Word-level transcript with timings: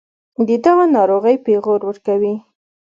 دَدغه 0.47 0.85
ناروغۍپېغور 0.95 1.81
ورکوي 1.85 2.35